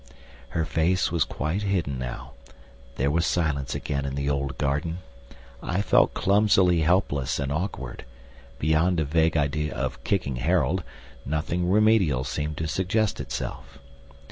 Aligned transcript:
Her 0.57 0.65
face 0.65 1.11
was 1.11 1.23
quite 1.23 1.61
hidden 1.61 1.99
now. 1.99 2.31
There 2.95 3.11
was 3.11 3.23
silence 3.23 3.75
again 3.75 4.03
in 4.03 4.15
the 4.15 4.31
old 4.31 4.57
garden. 4.57 4.97
I 5.61 5.83
felt 5.83 6.15
clumsily 6.15 6.81
helpless 6.81 7.37
and 7.37 7.51
awkward; 7.51 8.03
beyond 8.57 8.99
a 8.99 9.05
vague 9.05 9.37
idea 9.37 9.75
of 9.75 10.03
kicking 10.03 10.37
Harold, 10.37 10.81
nothing 11.23 11.69
remedial 11.69 12.23
seemed 12.23 12.57
to 12.57 12.67
suggest 12.67 13.19
itself. 13.19 13.77